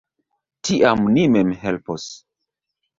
Tiam 0.69 1.05
ni 1.17 1.27
mem 1.37 1.55
helpos! 1.63 2.11